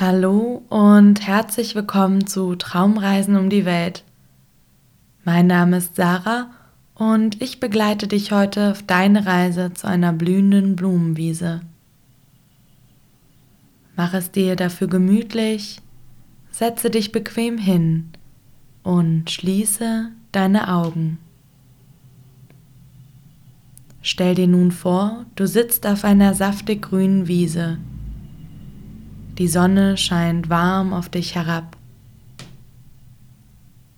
Hallo 0.00 0.62
und 0.70 1.26
herzlich 1.26 1.74
willkommen 1.74 2.26
zu 2.26 2.54
Traumreisen 2.54 3.36
um 3.36 3.50
die 3.50 3.66
Welt. 3.66 4.02
Mein 5.24 5.46
Name 5.46 5.76
ist 5.76 5.94
Sarah 5.94 6.50
und 6.94 7.42
ich 7.42 7.60
begleite 7.60 8.08
dich 8.08 8.32
heute 8.32 8.70
auf 8.70 8.82
deine 8.82 9.26
Reise 9.26 9.74
zu 9.74 9.86
einer 9.86 10.14
blühenden 10.14 10.74
Blumenwiese. 10.74 11.60
Mach 13.94 14.14
es 14.14 14.30
dir 14.30 14.56
dafür 14.56 14.86
gemütlich, 14.86 15.82
setze 16.50 16.88
dich 16.88 17.12
bequem 17.12 17.58
hin 17.58 18.08
und 18.82 19.30
schließe 19.30 20.12
deine 20.32 20.72
Augen. 20.72 21.18
Stell 24.00 24.34
dir 24.34 24.48
nun 24.48 24.72
vor, 24.72 25.26
du 25.36 25.46
sitzt 25.46 25.86
auf 25.86 26.04
einer 26.04 26.32
saftig 26.32 26.80
grünen 26.80 27.28
Wiese 27.28 27.76
die 29.40 29.48
Sonne 29.48 29.96
scheint 29.96 30.50
warm 30.50 30.92
auf 30.92 31.08
dich 31.08 31.34
herab. 31.34 31.78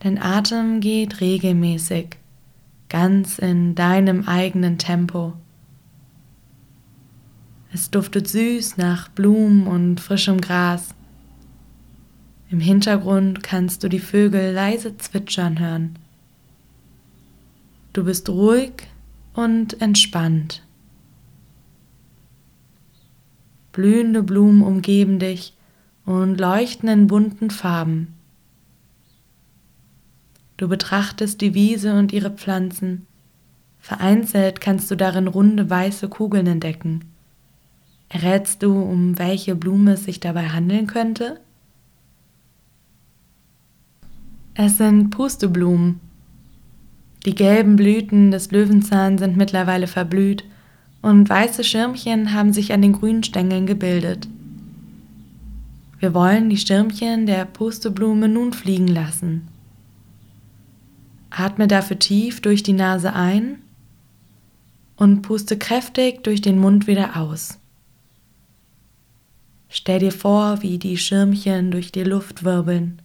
Dein 0.00 0.20
Atem 0.20 0.80
geht 0.80 1.22
regelmäßig, 1.22 2.18
ganz 2.90 3.38
in 3.38 3.74
deinem 3.74 4.28
eigenen 4.28 4.76
Tempo. 4.76 5.32
Es 7.72 7.90
duftet 7.90 8.28
süß 8.28 8.76
nach 8.76 9.08
Blumen 9.08 9.66
und 9.66 9.98
frischem 9.98 10.42
Gras. 10.42 10.94
Im 12.50 12.60
Hintergrund 12.60 13.42
kannst 13.42 13.82
du 13.82 13.88
die 13.88 13.98
Vögel 13.98 14.52
leise 14.52 14.98
zwitschern 14.98 15.58
hören. 15.58 15.98
Du 17.94 18.04
bist 18.04 18.28
ruhig 18.28 18.72
und 19.32 19.80
entspannt. 19.80 20.62
Blühende 23.80 24.22
Blumen 24.22 24.60
umgeben 24.60 25.18
dich 25.18 25.54
und 26.04 26.38
leuchten 26.38 26.86
in 26.90 27.06
bunten 27.06 27.48
Farben. 27.48 28.08
Du 30.58 30.68
betrachtest 30.68 31.40
die 31.40 31.54
Wiese 31.54 31.94
und 31.94 32.12
ihre 32.12 32.28
Pflanzen. 32.28 33.06
Vereinzelt 33.78 34.60
kannst 34.60 34.90
du 34.90 34.96
darin 34.96 35.28
runde 35.28 35.70
weiße 35.70 36.10
Kugeln 36.10 36.46
entdecken. 36.46 37.06
Errätst 38.10 38.62
du, 38.62 38.82
um 38.82 39.18
welche 39.18 39.54
Blume 39.54 39.92
es 39.92 40.04
sich 40.04 40.20
dabei 40.20 40.50
handeln 40.50 40.86
könnte? 40.86 41.40
Es 44.52 44.76
sind 44.76 45.08
Pusteblumen. 45.08 46.00
Die 47.24 47.34
gelben 47.34 47.76
Blüten 47.76 48.30
des 48.30 48.50
Löwenzahn 48.50 49.16
sind 49.16 49.38
mittlerweile 49.38 49.86
verblüht 49.86 50.44
und 51.02 51.28
weiße 51.28 51.64
Schirmchen 51.64 52.32
haben 52.32 52.52
sich 52.52 52.72
an 52.72 52.82
den 52.82 52.92
grünen 52.92 53.22
Stängeln 53.22 53.66
gebildet. 53.66 54.28
Wir 55.98 56.14
wollen 56.14 56.50
die 56.50 56.56
Schirmchen 56.56 57.26
der 57.26 57.44
Pusteblume 57.44 58.28
nun 58.28 58.52
fliegen 58.52 58.88
lassen. 58.88 59.48
Atme 61.30 61.68
dafür 61.68 61.98
tief 61.98 62.40
durch 62.40 62.62
die 62.62 62.72
Nase 62.72 63.12
ein 63.12 63.58
und 64.96 65.22
puste 65.22 65.56
kräftig 65.56 66.22
durch 66.24 66.40
den 66.40 66.58
Mund 66.58 66.86
wieder 66.86 67.16
aus. 67.16 67.58
Stell 69.68 70.00
dir 70.00 70.12
vor, 70.12 70.62
wie 70.62 70.78
die 70.78 70.96
Schirmchen 70.96 71.70
durch 71.70 71.92
die 71.92 72.02
Luft 72.02 72.44
wirbeln. 72.44 73.00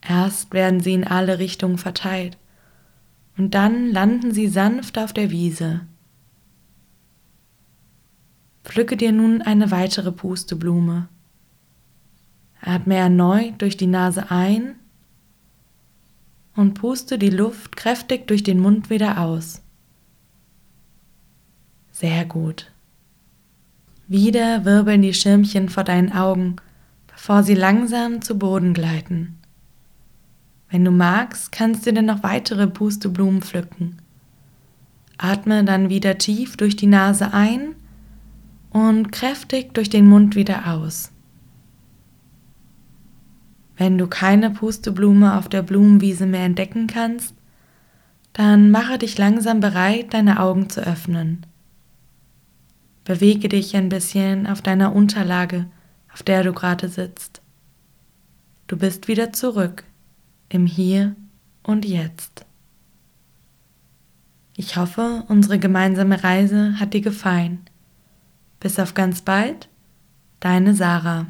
Erst 0.00 0.52
werden 0.52 0.80
sie 0.80 0.94
in 0.94 1.04
alle 1.04 1.38
Richtungen 1.38 1.78
verteilt 1.78 2.38
und 3.36 3.54
dann 3.54 3.90
landen 3.90 4.32
sie 4.32 4.48
sanft 4.48 4.98
auf 4.98 5.12
der 5.12 5.30
Wiese. 5.30 5.80
Pflücke 8.68 8.98
dir 8.98 9.12
nun 9.12 9.40
eine 9.40 9.70
weitere 9.70 10.12
Pusteblume. 10.12 11.08
Atme 12.60 12.96
erneut 12.96 13.62
durch 13.62 13.78
die 13.78 13.86
Nase 13.86 14.30
ein 14.30 14.74
und 16.54 16.74
puste 16.74 17.18
die 17.18 17.30
Luft 17.30 17.76
kräftig 17.76 18.28
durch 18.28 18.42
den 18.42 18.60
Mund 18.60 18.90
wieder 18.90 19.22
aus. 19.22 19.62
Sehr 21.92 22.26
gut. 22.26 22.70
Wieder 24.06 24.66
wirbeln 24.66 25.00
die 25.00 25.14
Schirmchen 25.14 25.70
vor 25.70 25.84
deinen 25.84 26.12
Augen, 26.12 26.56
bevor 27.06 27.42
sie 27.42 27.54
langsam 27.54 28.20
zu 28.20 28.38
Boden 28.38 28.74
gleiten. 28.74 29.38
Wenn 30.68 30.84
du 30.84 30.90
magst, 30.90 31.52
kannst 31.52 31.86
du 31.86 31.92
dir 31.94 32.02
noch 32.02 32.22
weitere 32.22 32.66
Pusteblumen 32.66 33.40
pflücken. 33.40 33.96
Atme 35.16 35.64
dann 35.64 35.88
wieder 35.88 36.18
tief 36.18 36.58
durch 36.58 36.76
die 36.76 36.86
Nase 36.86 37.32
ein 37.32 37.74
und 38.70 39.10
kräftig 39.12 39.74
durch 39.74 39.90
den 39.90 40.06
Mund 40.06 40.36
wieder 40.36 40.72
aus. 40.72 41.12
Wenn 43.76 43.96
du 43.96 44.08
keine 44.08 44.50
Pusteblume 44.50 45.36
auf 45.38 45.48
der 45.48 45.62
Blumenwiese 45.62 46.26
mehr 46.26 46.44
entdecken 46.44 46.88
kannst, 46.88 47.34
dann 48.32 48.70
mache 48.70 48.98
dich 48.98 49.16
langsam 49.18 49.60
bereit, 49.60 50.14
deine 50.14 50.40
Augen 50.40 50.68
zu 50.68 50.80
öffnen. 50.80 51.46
Bewege 53.04 53.48
dich 53.48 53.74
ein 53.76 53.88
bisschen 53.88 54.46
auf 54.46 54.62
deiner 54.62 54.94
Unterlage, 54.94 55.66
auf 56.12 56.22
der 56.22 56.42
du 56.42 56.52
gerade 56.52 56.88
sitzt. 56.88 57.40
Du 58.66 58.76
bist 58.76 59.08
wieder 59.08 59.32
zurück 59.32 59.84
im 60.48 60.66
Hier 60.66 61.16
und 61.62 61.84
Jetzt. 61.84 62.44
Ich 64.56 64.76
hoffe, 64.76 65.24
unsere 65.28 65.58
gemeinsame 65.58 66.22
Reise 66.24 66.78
hat 66.80 66.92
dir 66.92 67.00
gefallen. 67.00 67.67
Bis 68.60 68.78
auf 68.78 68.94
ganz 68.94 69.22
bald, 69.22 69.68
deine 70.40 70.74
Sarah. 70.74 71.26